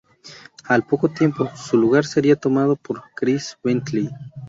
Al 0.63 0.81
poco 0.81 1.09
tiempo, 1.09 1.47
su 1.55 1.77
lugar 1.77 2.05
sería 2.05 2.35
tomado 2.35 2.75
por 2.75 3.03
Kris 3.13 3.55
Bentley. 3.63 4.09